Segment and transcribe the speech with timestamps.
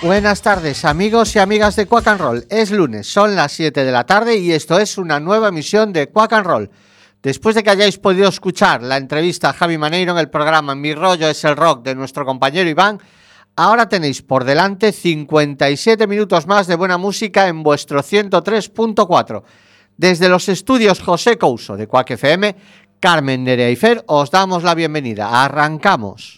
[0.00, 2.46] Buenas tardes amigos y amigas de Quack and Roll.
[2.50, 6.08] Es lunes, son las 7 de la tarde y esto es una nueva emisión de
[6.08, 6.70] Quack and Roll.
[7.20, 10.94] Después de que hayáis podido escuchar la entrevista a Javi Maneiro en el programa Mi
[10.94, 13.00] rollo es el rock de nuestro compañero Iván,
[13.56, 19.42] ahora tenéis por delante 57 minutos más de buena música en vuestro 103.4.
[19.96, 22.54] Desde los estudios José Couso de Quack FM,
[23.00, 25.44] Carmen Nerea y Fer, os damos la bienvenida.
[25.44, 26.37] Arrancamos.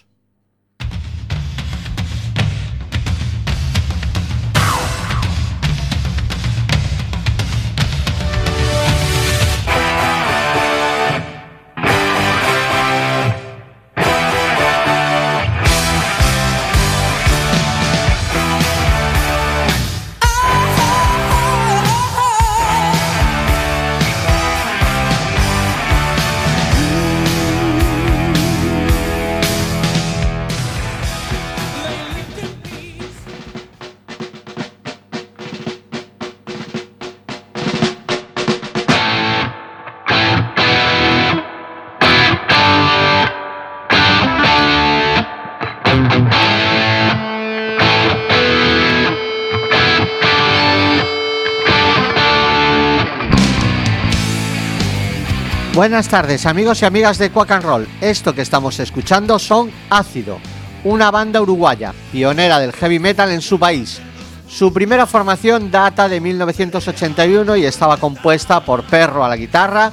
[55.81, 57.87] Buenas tardes amigos y amigas de Quack and Roll.
[58.01, 60.37] Esto que estamos escuchando son Ácido,
[60.83, 63.99] una banda uruguaya, pionera del heavy metal en su país.
[64.47, 69.91] Su primera formación data de 1981 y estaba compuesta por Perro a la guitarra,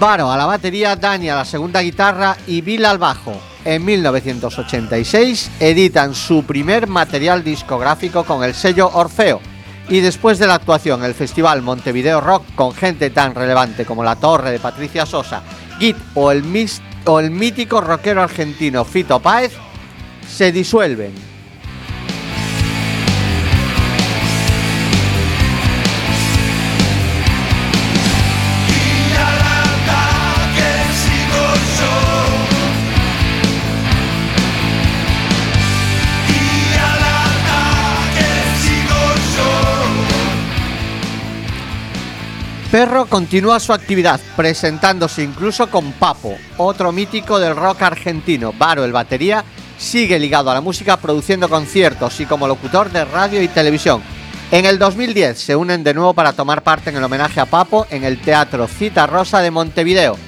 [0.00, 3.40] Varo a la batería, Dani a la segunda guitarra y Bill al bajo.
[3.64, 9.40] En 1986 editan su primer material discográfico con el sello Orfeo
[9.88, 14.16] y después de la actuación el Festival Montevideo Rock con gente tan relevante como La
[14.16, 15.42] Torre de Patricia Sosa,
[15.78, 16.44] Git o el,
[17.06, 19.52] o el mítico rockero argentino Fito Páez,
[20.28, 21.27] se disuelven.
[42.70, 48.52] Perro continúa su actividad, presentándose incluso con Papo, otro mítico del rock argentino.
[48.52, 49.42] Varo, el batería,
[49.78, 54.02] sigue ligado a la música produciendo conciertos y como locutor de radio y televisión.
[54.50, 57.86] En el 2010 se unen de nuevo para tomar parte en el homenaje a Papo
[57.88, 60.18] en el Teatro Cita Rosa de Montevideo.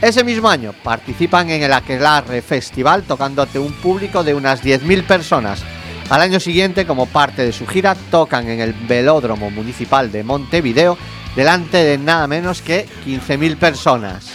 [0.00, 5.04] Ese mismo año participan en el Aquelarre Festival tocando ante un público de unas 10.000
[5.04, 5.64] personas.
[6.10, 10.96] Al año siguiente, como parte de su gira, tocan en el Velódromo Municipal de Montevideo
[11.38, 14.32] delante de nada menos que 15.000 personas.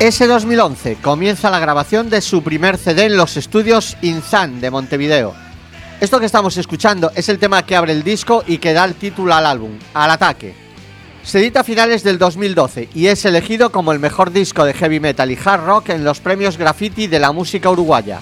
[0.00, 5.45] Ese 2011 comienza la grabación de su primer CD en los estudios Inzan de Montevideo
[5.98, 8.94] esto que estamos escuchando es el tema que abre el disco y que da el
[8.94, 10.54] título al álbum, Al Ataque.
[11.22, 15.00] Se edita a finales del 2012 y es elegido como el mejor disco de heavy
[15.00, 18.20] metal y hard rock en los premios Graffiti de la música uruguaya.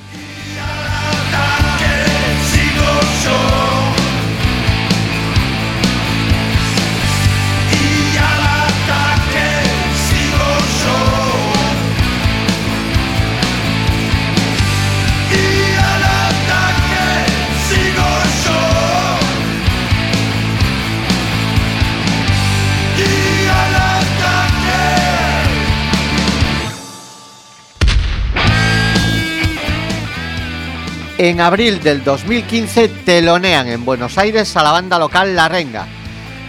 [31.25, 35.87] En abril del 2015 telonean en Buenos Aires a la banda local La Renga,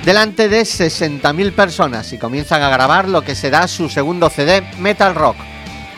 [0.03, 5.15] delante de 60.000 personas y comienzan a grabar lo que será su segundo CD, Metal
[5.15, 5.37] Rock.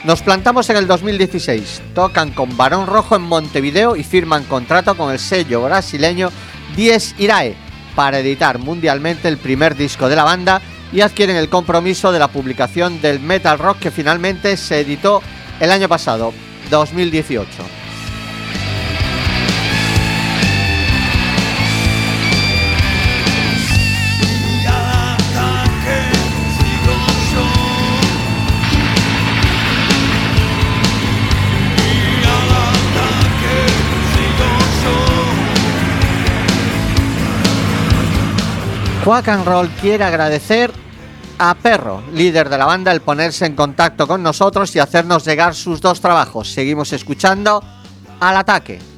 [0.04, 5.12] Nos plantamos en el 2016, tocan con Barón Rojo en Montevideo y firman contrato con
[5.12, 6.30] el sello brasileño
[6.76, 7.56] Diez Irae
[7.96, 10.62] para editar mundialmente el primer disco de la banda
[10.94, 15.24] y adquieren el compromiso de la publicación del Metal Rock que finalmente se editó
[15.60, 16.32] el año pasado,
[16.70, 17.87] 2018.
[39.08, 40.70] Quack and Roll quiere agradecer
[41.38, 45.56] a Perro, líder de la banda, el ponerse en contacto con nosotros y hacernos llegar
[45.56, 46.52] sus dos trabajos.
[46.52, 47.64] Seguimos escuchando
[48.20, 48.97] al ataque.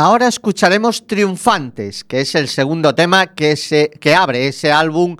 [0.00, 5.16] Ahora escucharemos Triunfantes, que es el segundo tema que, se, que abre ese álbum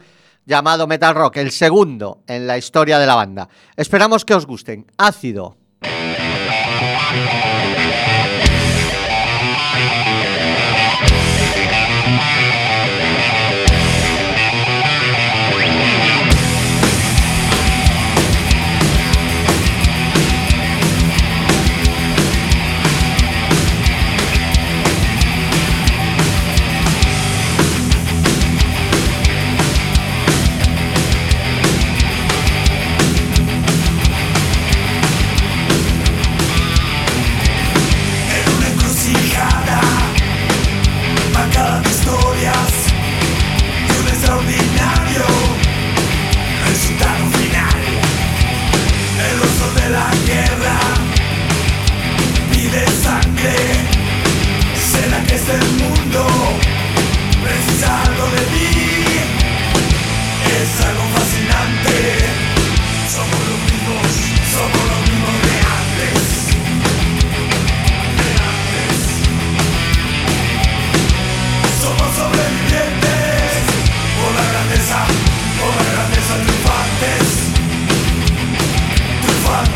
[0.47, 3.49] llamado Metal Rock, el segundo en la historia de la banda.
[3.77, 4.87] Esperamos que os gusten.
[4.97, 5.57] Ácido.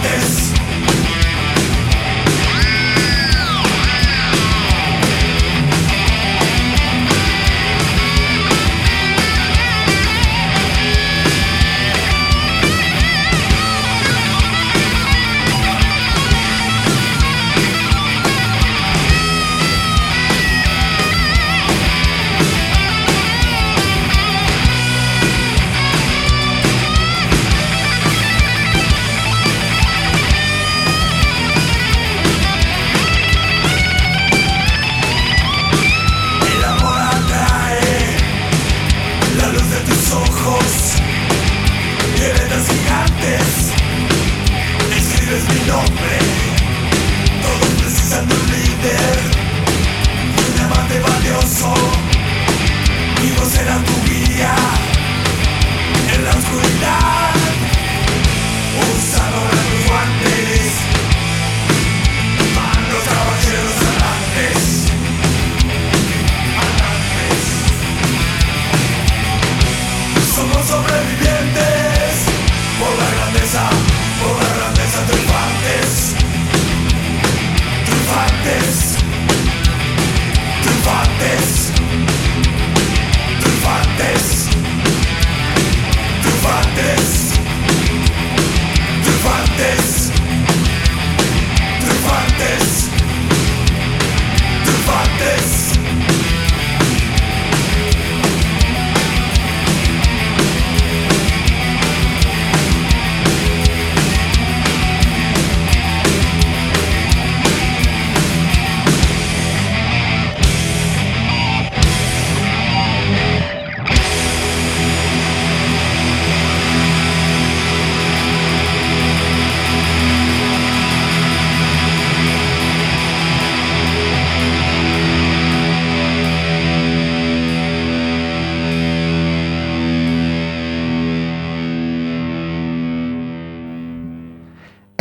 [0.03, 0.42] this.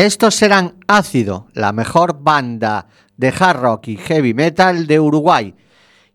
[0.01, 5.53] Estos serán Ácido, la mejor banda de hard rock y heavy metal de Uruguay.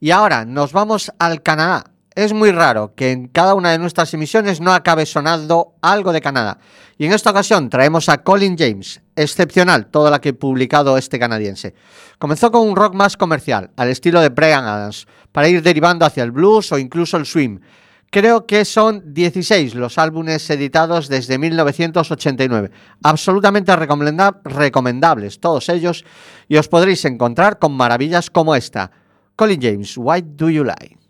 [0.01, 1.93] Y ahora nos vamos al Canadá.
[2.13, 6.21] Es muy raro que en cada una de nuestras emisiones no acabe sonando algo de
[6.21, 6.59] Canadá.
[6.99, 11.21] Y en esta ocasión traemos a Colin James, excepcional todo lo que ha publicado este
[11.21, 11.73] canadiense.
[12.19, 16.25] Comenzó con un rock más comercial, al estilo de Brian Adams, para ir derivando hacia
[16.25, 17.61] el blues o incluso el swing
[18.11, 22.71] Creo que son 16 los álbumes editados desde 1989.
[23.03, 26.05] Absolutamente recomendables todos ellos
[26.49, 28.91] y os podréis encontrar con maravillas como esta.
[29.35, 31.06] Colin James, Why Do You Lie?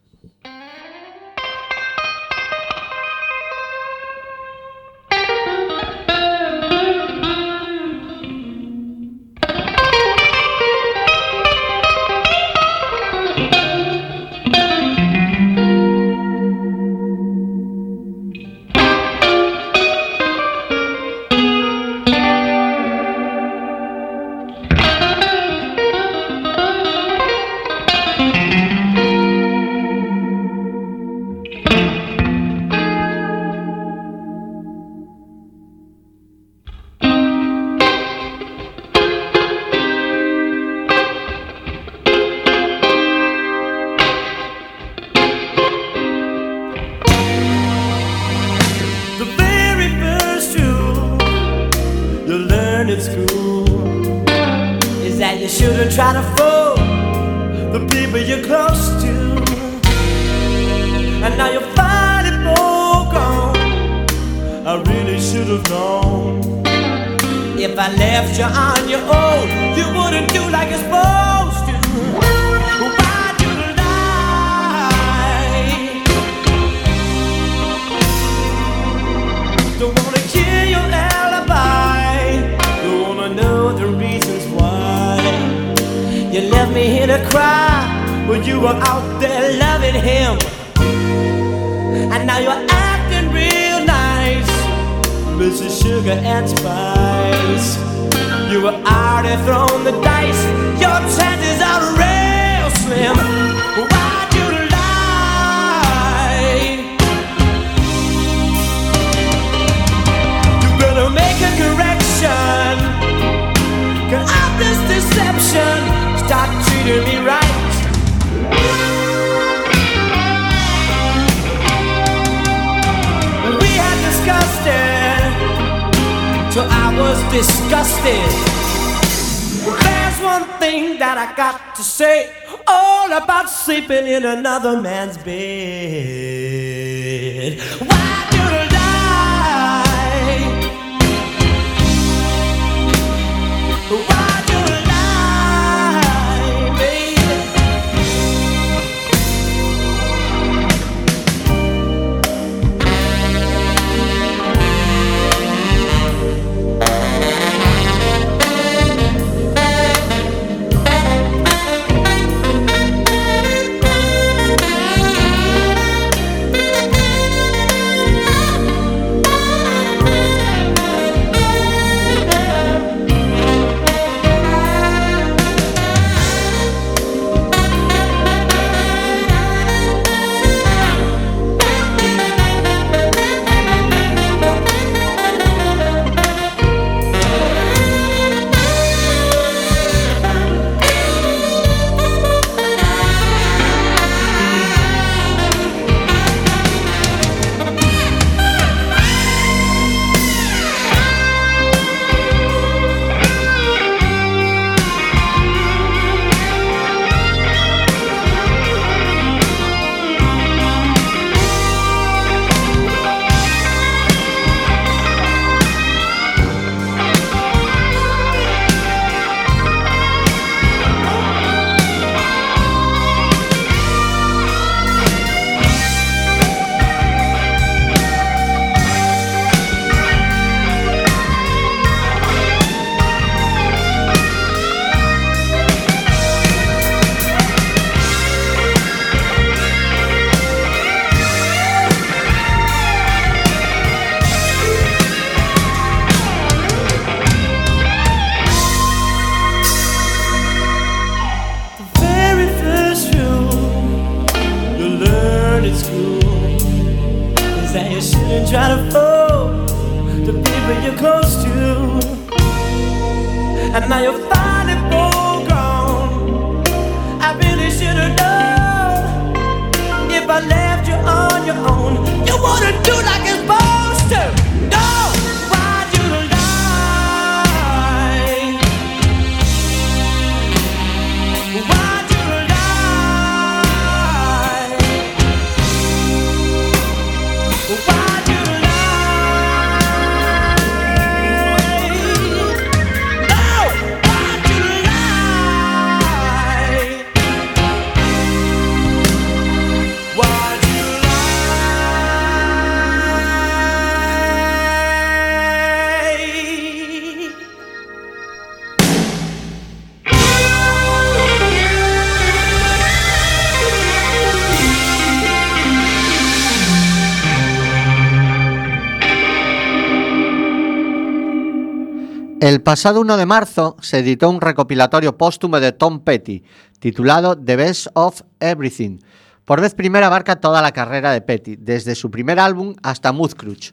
[322.57, 326.43] El pasado 1 de marzo se editó un recopilatorio póstumo de Tom Petty,
[326.79, 329.01] titulado The Best of Everything.
[329.45, 333.73] Por vez primera abarca toda la carrera de Petty, desde su primer álbum hasta Mudcrutch.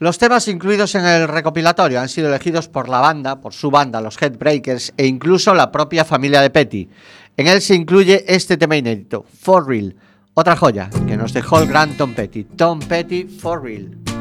[0.00, 4.00] Los temas incluidos en el recopilatorio han sido elegidos por la banda, por su banda,
[4.00, 6.88] los Headbreakers e incluso la propia familia de Petty.
[7.36, 9.94] En él se incluye este tema inédito, For Real,
[10.34, 14.13] otra joya que nos dejó el gran Tom Petty, Tom Petty For Real.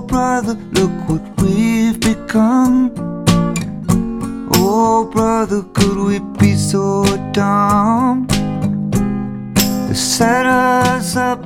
[0.00, 2.92] Brother, look what we've become.
[4.54, 8.26] Oh, brother, could we be so dumb?
[9.88, 11.44] They set us up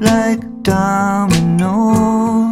[0.00, 2.45] like dominoes.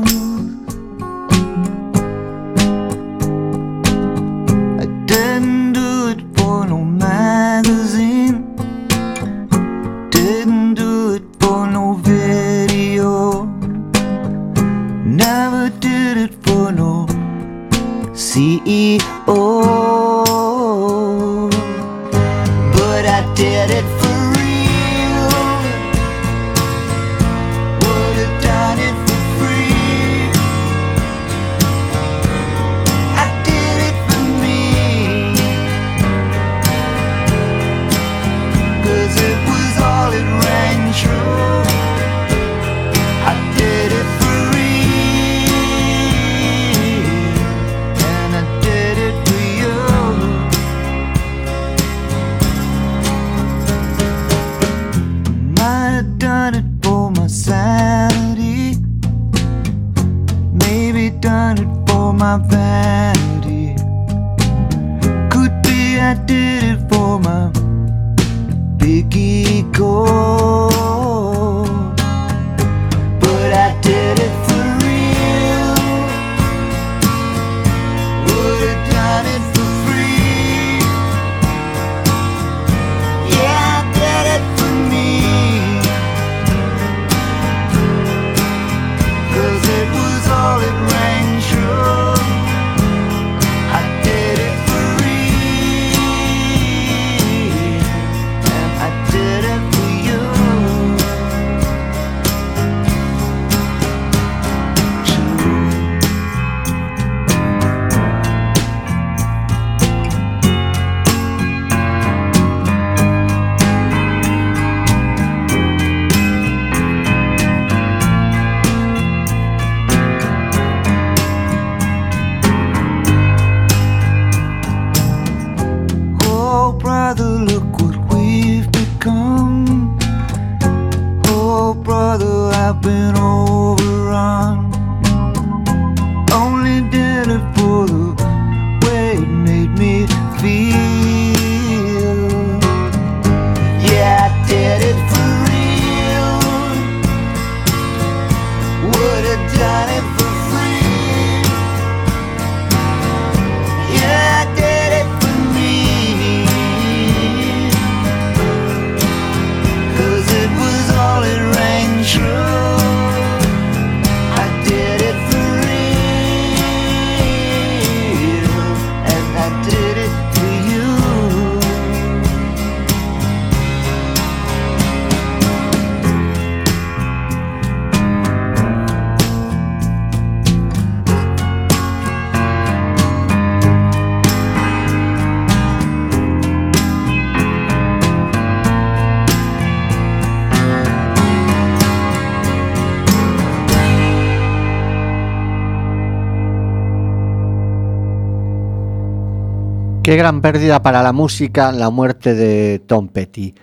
[200.05, 203.55] Qué gran pérdida para la música la muerte de Tom Petty.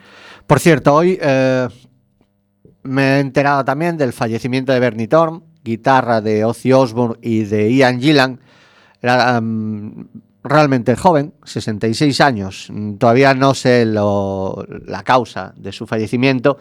[0.47, 1.67] Por cierto, hoy eh,
[2.83, 7.71] me he enterado también del fallecimiento de Bernie Torm, guitarra de Ozzy Osbourne y de
[7.71, 8.39] Ian Gillan.
[9.01, 9.39] Era
[10.43, 12.71] realmente joven, 66 años.
[12.97, 16.57] Todavía no sé lo- la causa de su fallecimiento.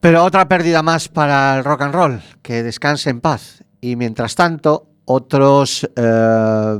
[0.00, 3.62] Pero otra pérdida más para el rock and roll, que descanse en paz.
[3.80, 6.78] Y mientras tanto, otros eh,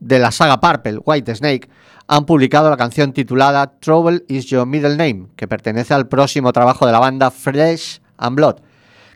[0.00, 1.68] de la saga Purple, White Snake,
[2.08, 6.86] han publicado la canción titulada Trouble is Your Middle Name, que pertenece al próximo trabajo
[6.86, 8.56] de la banda Flesh and Blood,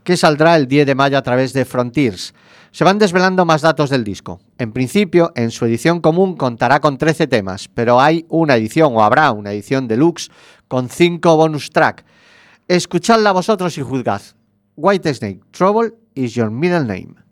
[0.02, 2.34] que saldrá el 10 de mayo a través de Frontiers.
[2.72, 4.40] Se van desvelando más datos del disco.
[4.58, 9.02] En principio, en su edición común contará con 13 temas, pero hay una edición o
[9.02, 10.30] habrá una edición deluxe
[10.68, 12.04] con 5 bonus track.
[12.68, 14.22] Escuchadla vosotros y juzgad.
[14.76, 17.29] White Snake, Trouble is Your Middle Name.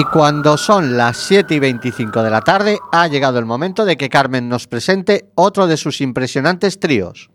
[0.00, 3.98] Y cuando son las 7 y 25 de la tarde, ha llegado el momento de
[3.98, 7.28] que Carmen nos presente otro de sus impresionantes tríos.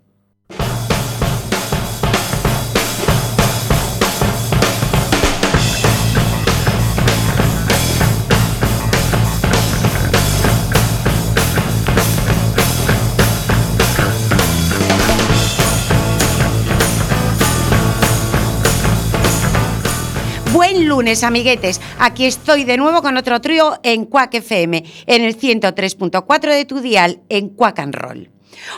[20.75, 21.79] Buen lunes, amiguetes.
[21.99, 26.81] Aquí estoy de nuevo con otro trío en Quack FM, en el 103.4 de tu
[26.81, 28.29] dial, en Quack and Roll.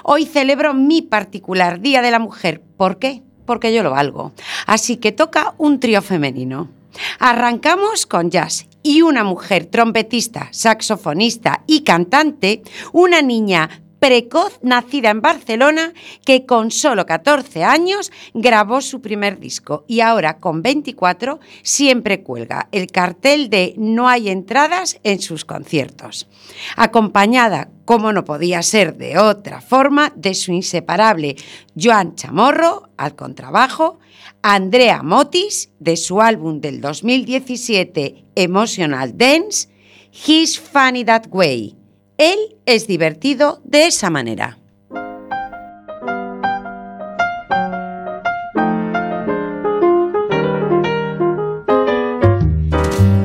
[0.04, 2.62] Hoy celebro mi particular Día de la Mujer.
[2.78, 3.24] ¿Por qué?
[3.48, 4.32] Porque yo lo valgo.
[4.68, 6.70] Así que toca un trío femenino.
[7.18, 12.62] Arrancamos con jazz y una mujer trompetista, saxofonista y cantante,
[12.94, 15.94] una niña precoz nacida en Barcelona
[16.26, 22.70] que con solo 14 años grabó su primer disco y ahora con 24 siempre cuelga
[22.72, 26.28] el cartel de no hay entradas en sus conciertos.
[26.76, 31.36] Acompañada, como no podía ser de otra forma, de su inseparable
[31.80, 34.00] Joan Chamorro al contrabajo,
[34.42, 39.70] Andrea Motis de su álbum del 2017 Emotional Dance,
[40.12, 41.77] He's Funny That Way.
[42.18, 44.58] Él es divertido de esa manera.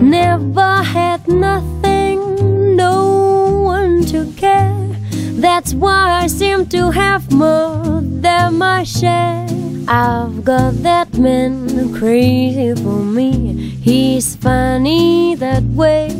[0.02, 4.70] Never had nothing, no one to care.
[5.40, 9.46] That's why I seem to have more than my share.
[9.88, 13.54] I've got that man crazy for me.
[13.82, 16.10] He's funny that way.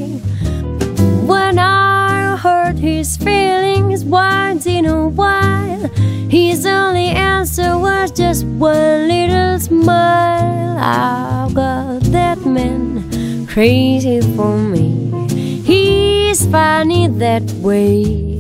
[1.27, 2.02] When I
[2.37, 5.89] hurt his feelings once in a while,
[6.29, 10.79] his only answer was just one little smile.
[10.79, 15.11] I've got that man crazy for me.
[15.63, 18.39] He's funny that way.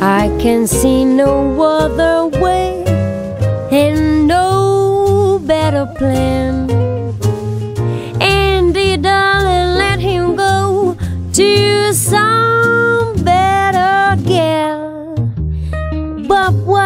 [0.00, 2.84] I can see no other way
[3.70, 6.69] and no better plan.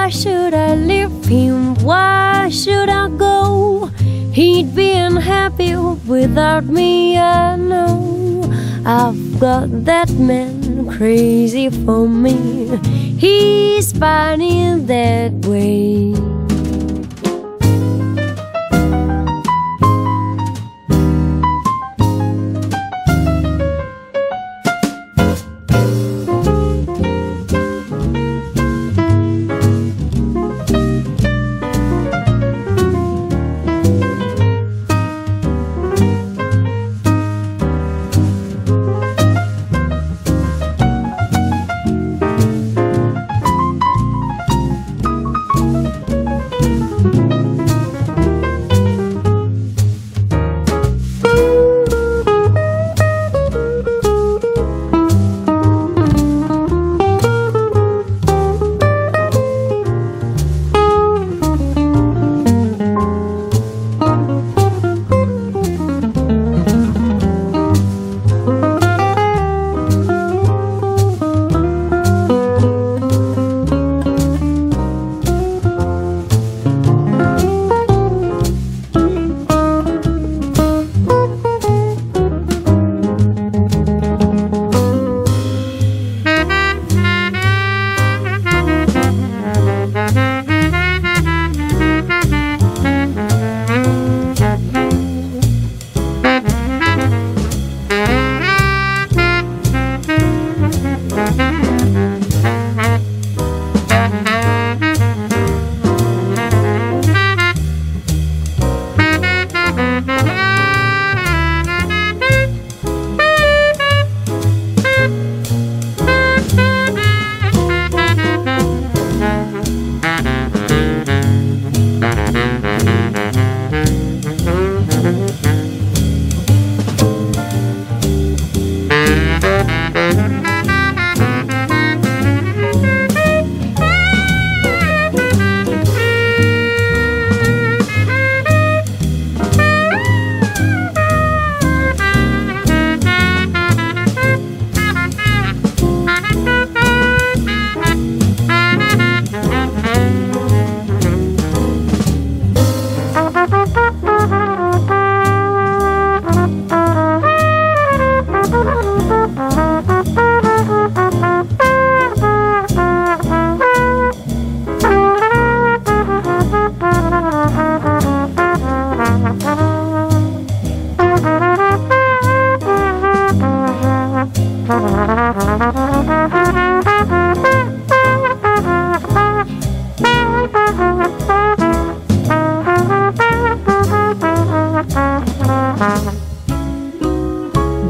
[0.04, 1.76] Why should I leave him?
[1.76, 3.86] Why should I go?
[4.34, 8.44] He'd be unhappy without me, I know.
[8.84, 12.76] I've got that man crazy for me.
[13.16, 16.34] He's funny that way.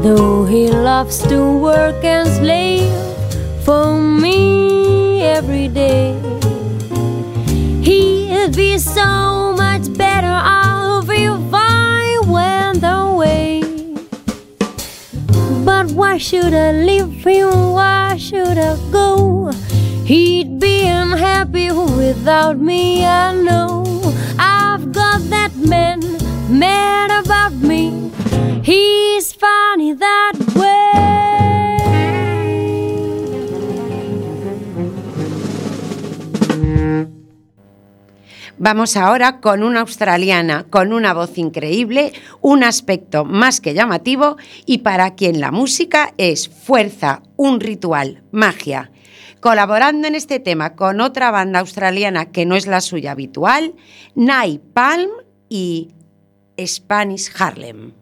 [0.05, 2.93] Though he loves to work and slave
[3.65, 6.13] for me every day,
[7.81, 13.63] he'd be so much better off if I went away.
[15.65, 17.71] But why should I leave him?
[17.73, 19.51] Why should I go?
[20.05, 23.83] He'd be unhappy without me, I know.
[24.37, 25.99] I've got that man
[26.47, 28.11] mad about me.
[29.15, 31.05] He's funny that way.
[38.57, 44.79] Vamos ahora con una australiana con una voz increíble, un aspecto más que llamativo y
[44.79, 48.91] para quien la música es fuerza, un ritual, magia.
[49.39, 53.75] Colaborando en este tema con otra banda australiana que no es la suya habitual,
[54.15, 55.09] Night Palm
[55.47, 55.93] y
[56.59, 57.93] Spanish Harlem.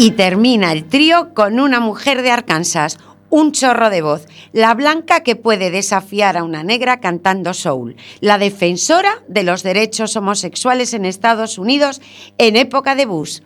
[0.00, 2.96] Y termina el trío con una mujer de Arkansas,
[3.28, 8.38] un chorro de voz, la blanca que puede desafiar a una negra cantando soul, la
[8.38, 12.00] defensora de los derechos homosexuales en Estados Unidos
[12.38, 13.40] en época de Bush,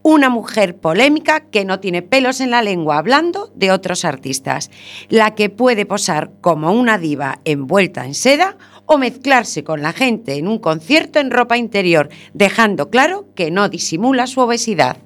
[0.00, 4.70] una mujer polémica que no tiene pelos en la lengua hablando de otros artistas,
[5.10, 8.56] la que puede posar como una diva envuelta en seda
[8.86, 13.68] o mezclarse con la gente en un concierto en ropa interior, dejando claro que no
[13.68, 14.96] disimula su obesidad.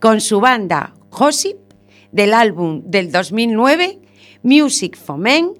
[0.00, 1.56] Con su banda Josip
[2.12, 3.98] del álbum del 2009,
[4.42, 5.52] Music for Men,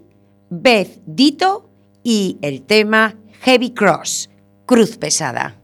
[0.51, 1.71] Beth Dito
[2.03, 4.31] y el tema Heavy Cross,
[4.67, 5.57] Cruz Pesada.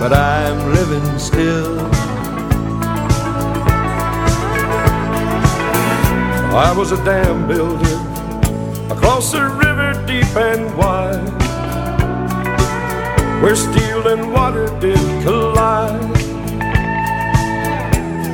[0.00, 1.78] But I'm living still.
[6.54, 7.96] I was a dam builder
[8.92, 11.22] across a river deep and wide,
[13.42, 16.10] where steel and water did collide.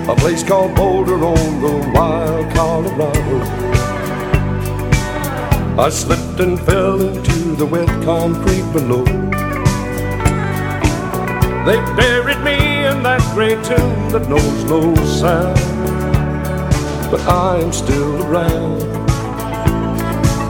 [0.09, 3.68] A place called Boulder on the wild Colorado.
[5.79, 9.05] I slipped and fell into the wet concrete below.
[11.65, 15.57] They buried me in that great tomb that knows no sound.
[17.13, 18.83] But I am still around.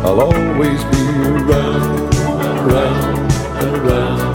[0.02, 2.14] I'll always be around,
[2.64, 3.32] around,
[3.74, 4.27] around,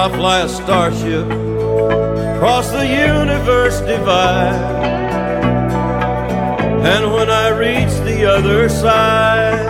[0.00, 4.54] I fly a starship across the universe divide.
[6.92, 9.60] And when I reach the other side,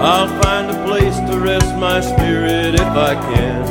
[0.00, 3.62] I'll find a place to rest my spirit if I can.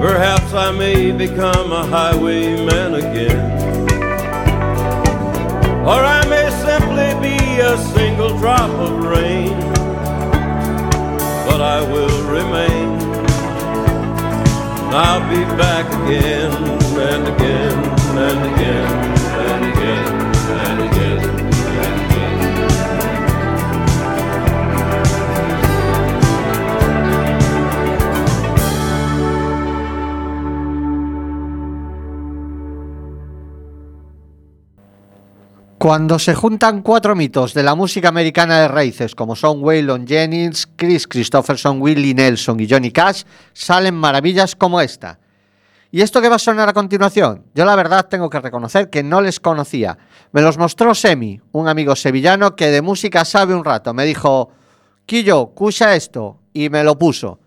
[0.00, 3.44] Perhaps I may become a highwayman again.
[5.84, 9.63] Or I may simply be a single drop of rain
[11.46, 12.88] but I will remain.
[14.92, 16.52] I'll be back again
[16.98, 18.03] and again
[35.84, 40.66] Cuando se juntan cuatro mitos de la música americana de raíces, como son Waylon Jennings,
[40.76, 45.18] Chris Christopherson, Willie Nelson y Johnny Cash, salen maravillas como esta.
[45.90, 47.44] ¿Y esto que va a sonar a continuación?
[47.54, 49.98] Yo la verdad tengo que reconocer que no les conocía.
[50.32, 53.92] Me los mostró Semi, un amigo sevillano que de música sabe un rato.
[53.92, 54.52] Me dijo,
[55.04, 57.40] Quillo, escucha esto, y me lo puso.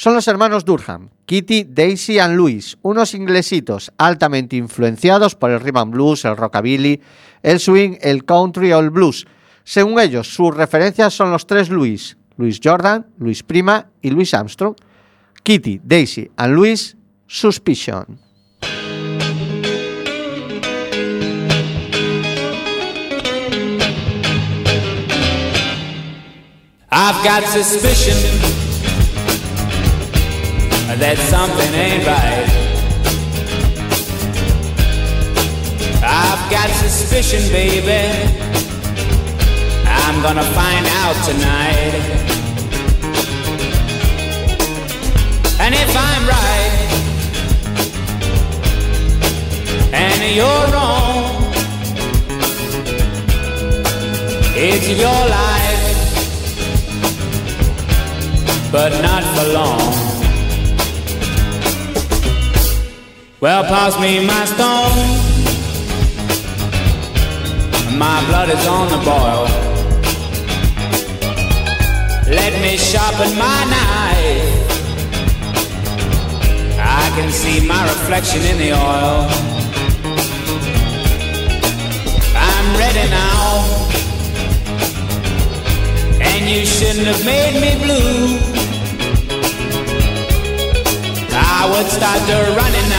[0.00, 5.76] Son los hermanos Durham, Kitty, Daisy and Louis, unos inglesitos altamente influenciados por el rhythm
[5.76, 7.02] and blues, el rockabilly,
[7.42, 9.26] el swing, el country o el blues.
[9.62, 14.74] Según ellos, sus referencias son los tres Louis, Louis Jordan, Louis Prima y Louis Armstrong.
[15.42, 16.96] Kitty, Daisy and Louis,
[17.26, 18.18] Suspicion.
[27.52, 28.49] Suspicion
[30.98, 32.48] that something ain't right.
[36.02, 38.02] I've got suspicion, baby.
[39.86, 41.94] I'm gonna find out tonight.
[45.60, 46.90] And if I'm right,
[49.92, 51.52] and you're wrong,
[54.56, 55.90] it's your life
[58.72, 60.09] but not for long.
[63.40, 65.00] Well, pass me my stone.
[67.96, 69.46] My blood is on the boil.
[72.28, 74.68] Let me sharpen my knife.
[76.78, 79.26] I can see my reflection in the oil.
[82.36, 83.64] I'm ready now.
[86.20, 88.38] And you shouldn't have made me blue.
[91.32, 92.89] I would start to running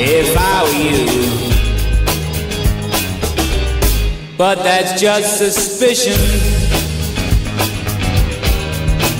[0.00, 1.06] if I were you.
[4.36, 6.18] But that's just suspicion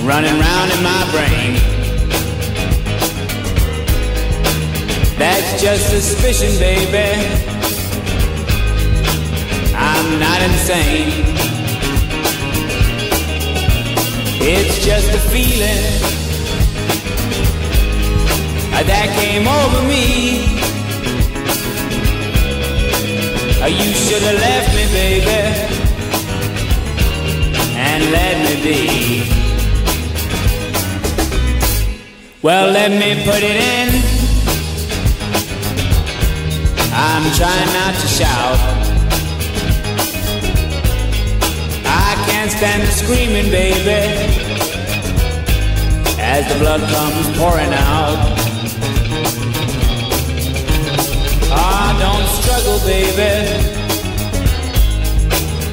[0.07, 1.55] running round in my brain.
[5.17, 7.27] That's just suspicion, baby.
[9.75, 11.25] I'm not insane.
[14.41, 16.09] It's just a feeling
[18.89, 20.58] that came over me.
[23.61, 25.41] Oh, you should have left me, baby,
[27.75, 29.39] and let me be.
[32.41, 33.89] Well, let me put it in.
[36.93, 38.59] I'm trying not to shout.
[41.85, 43.99] I can't stand the screaming, baby,
[46.17, 48.28] as the blood comes pouring out.
[51.99, 53.33] Don't struggle, baby,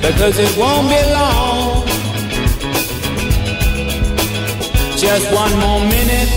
[0.03, 1.87] because it won't be long.
[4.97, 6.31] Just one more minute,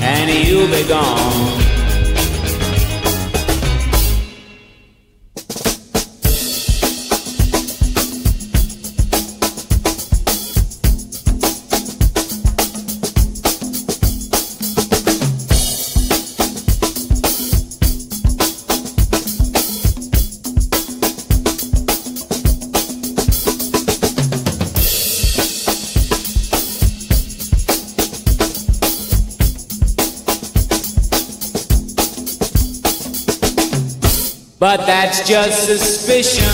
[0.00, 1.63] and you'll be gone.
[35.16, 36.44] That's just suspicion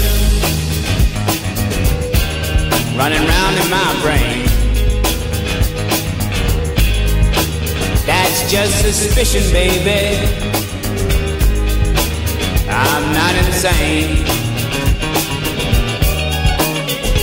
[2.95, 4.45] running round in my brain.
[8.05, 10.19] That's just suspicion, baby.
[12.69, 14.27] I'm not insane.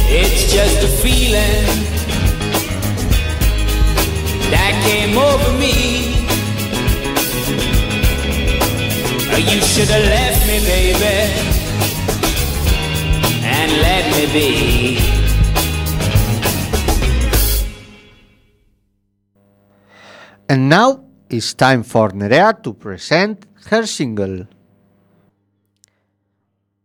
[0.09, 1.65] It's just a feeling
[4.49, 6.16] that came over me.
[9.35, 11.15] You should have left me, baby,
[13.43, 14.97] and let me be.
[20.49, 24.47] And now it's time for Nerea to present her single.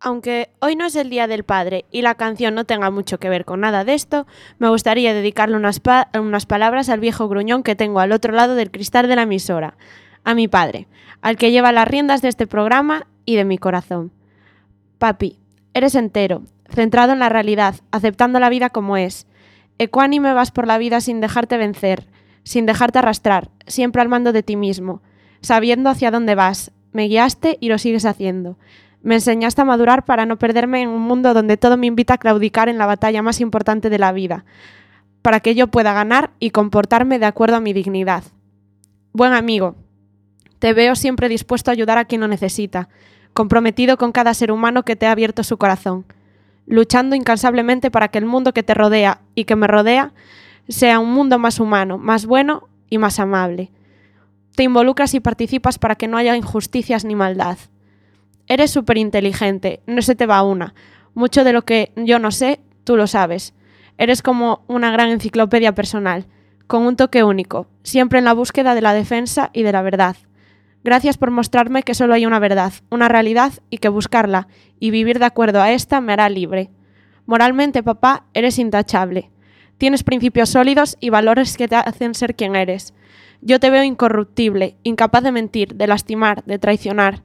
[0.00, 3.28] Aunque hoy no es el Día del Padre y la canción no tenga mucho que
[3.28, 4.26] ver con nada de esto,
[4.58, 8.56] me gustaría dedicarle unas, pa- unas palabras al viejo gruñón que tengo al otro lado
[8.56, 9.76] del cristal de la emisora,
[10.24, 10.88] a mi padre,
[11.20, 14.12] al que lleva las riendas de este programa y de mi corazón.
[14.98, 15.38] Papi,
[15.74, 19.26] eres entero, centrado en la realidad, aceptando la vida como es.
[19.78, 22.06] Ecuánime vas por la vida sin dejarte vencer,
[22.44, 25.02] sin dejarte arrastrar, siempre al mando de ti mismo,
[25.40, 26.72] sabiendo hacia dónde vas.
[26.92, 28.58] Me guiaste y lo sigues haciendo.
[29.02, 32.18] Me enseñaste a madurar para no perderme en un mundo donde todo me invita a
[32.18, 34.44] claudicar en la batalla más importante de la vida,
[35.22, 38.22] para que yo pueda ganar y comportarme de acuerdo a mi dignidad.
[39.12, 39.74] Buen amigo,
[40.62, 42.88] te veo siempre dispuesto a ayudar a quien lo necesita,
[43.32, 46.04] comprometido con cada ser humano que te ha abierto su corazón,
[46.66, 50.12] luchando incansablemente para que el mundo que te rodea y que me rodea
[50.68, 53.72] sea un mundo más humano, más bueno y más amable.
[54.54, 57.58] Te involucras y participas para que no haya injusticias ni maldad.
[58.46, 60.76] Eres súper inteligente, no se te va una.
[61.12, 63.52] Mucho de lo que yo no sé, tú lo sabes.
[63.98, 66.26] Eres como una gran enciclopedia personal,
[66.68, 70.14] con un toque único, siempre en la búsqueda de la defensa y de la verdad.
[70.84, 74.48] Gracias por mostrarme que solo hay una verdad, una realidad y que buscarla
[74.80, 76.70] y vivir de acuerdo a esta me hará libre.
[77.24, 79.30] Moralmente, papá, eres intachable.
[79.78, 82.94] Tienes principios sólidos y valores que te hacen ser quien eres.
[83.40, 87.22] Yo te veo incorruptible, incapaz de mentir, de lastimar, de traicionar.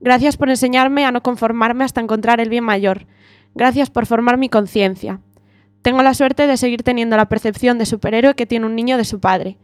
[0.00, 3.06] Gracias por enseñarme a no conformarme hasta encontrar el bien mayor.
[3.54, 5.20] Gracias por formar mi conciencia.
[5.82, 9.04] Tengo la suerte de seguir teniendo la percepción de superhéroe que tiene un niño de
[9.04, 9.58] su padre.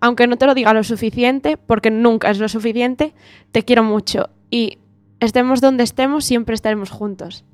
[0.00, 3.12] Aunque no te lo diga lo suficiente, porque nunca es lo suficiente,
[3.52, 4.78] te quiero mucho y
[5.20, 7.44] estemos donde estemos, siempre estaremos juntos.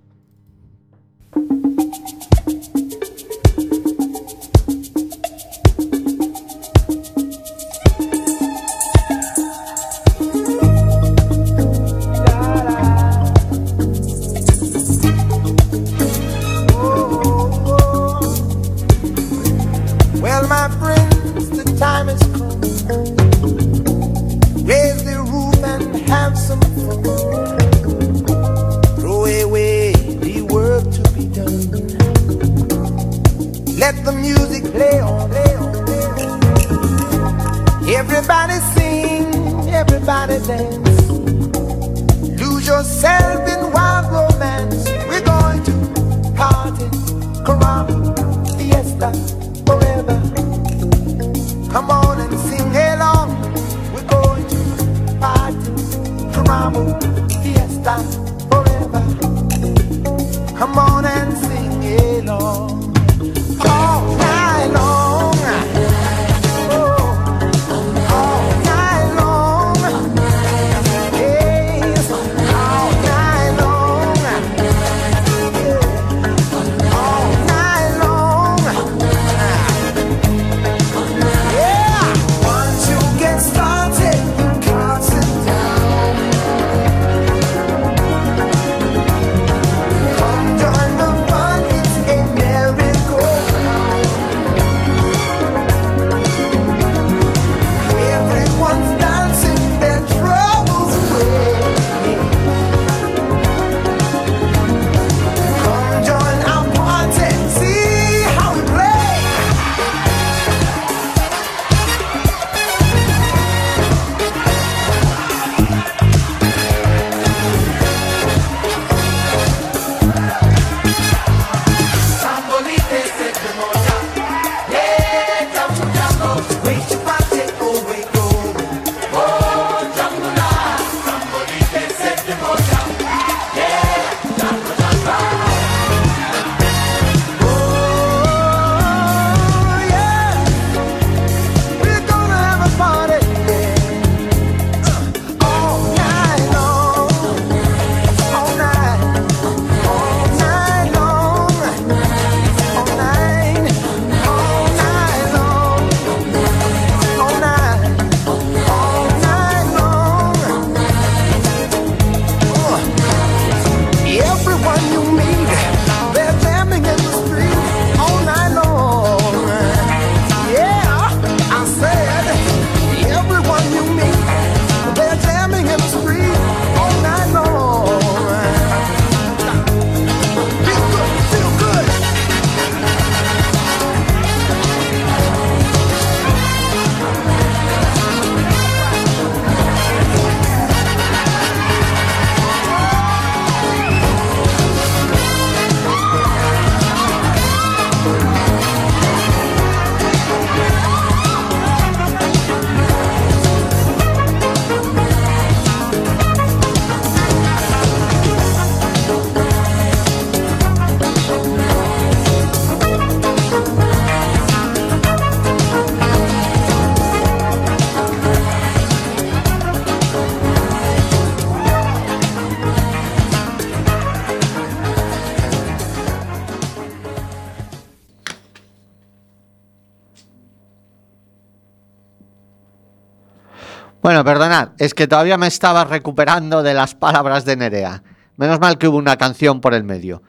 [234.25, 238.03] Perdonad, es que todavía me estaba recuperando de las palabras de Nerea.
[238.37, 240.23] Menos mal que hubo una canción por el medio.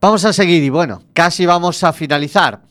[0.00, 2.62] Vamos a seguir y bueno, casi vamos a finalizar.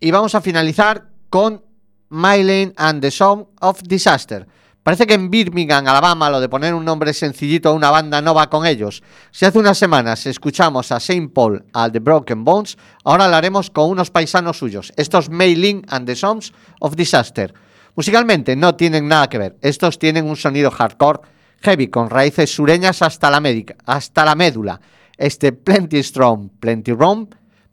[0.00, 1.64] Y vamos a finalizar con
[2.08, 4.46] Mylene and the Song of Disaster.
[4.82, 8.34] Parece que en Birmingham, Alabama, lo de poner un nombre sencillito a una banda no
[8.34, 9.02] va con ellos.
[9.30, 13.70] Si hace unas semanas escuchamos a Saint Paul, a The Broken Bones, ahora lo haremos
[13.70, 14.92] con unos paisanos suyos.
[14.96, 17.52] Estos Mylene and the Songs of Disaster.
[17.94, 19.56] Musicalmente no tienen nada que ver.
[19.60, 21.20] Estos tienen un sonido hardcore,
[21.60, 24.80] heavy, con raíces sureñas hasta la, médica, hasta la médula.
[25.16, 27.28] Este Plenty Strong, Plenty Wrong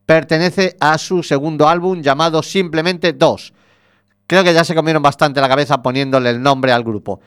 [0.06, 3.54] pertenece a su segundo álbum llamado simplemente 2.
[4.26, 7.22] Creo que ya se comieron bastante la cabeza poniéndole el nombre al grupo.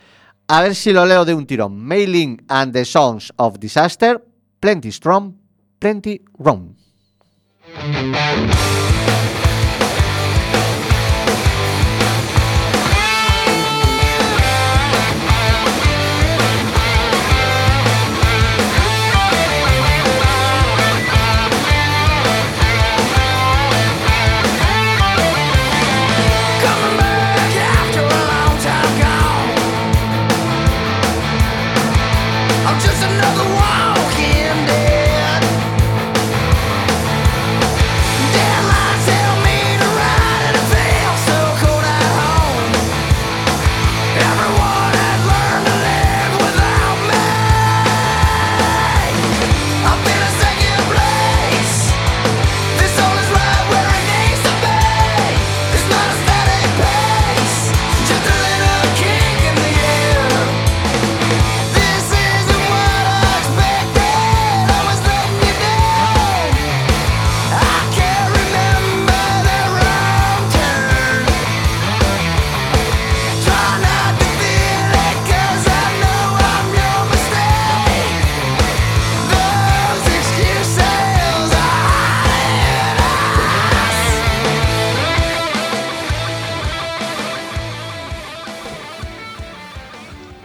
[0.48, 1.78] A ver si lo leo de un tirón.
[1.78, 4.22] Mailing and the Songs of Disaster,
[4.58, 5.34] Plenty Strong,
[5.78, 6.74] Plenty Wrong.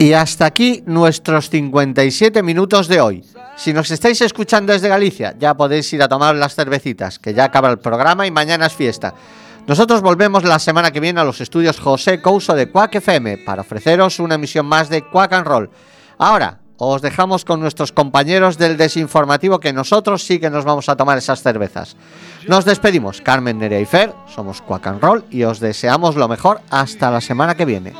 [0.05, 3.25] Y hasta aquí nuestros 57 minutos de hoy.
[3.55, 7.45] Si nos estáis escuchando desde Galicia, ya podéis ir a tomar las cervecitas, que ya
[7.45, 9.15] acaba el programa y mañana es fiesta.
[9.65, 13.63] Nosotros volvemos la semana que viene a los estudios José Couso de Quack FM para
[13.63, 15.71] ofreceros una emisión más de Quack and Roll.
[16.19, 20.95] Ahora, os dejamos con nuestros compañeros del desinformativo que nosotros sí que nos vamos a
[20.95, 21.95] tomar esas cervezas.
[22.47, 26.61] Nos despedimos, Carmen Nerea y Fer, somos Quack and Roll y os deseamos lo mejor
[26.69, 27.93] hasta la semana que viene.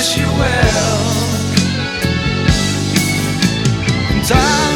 [0.00, 1.10] wish you well.
[4.10, 4.69] And I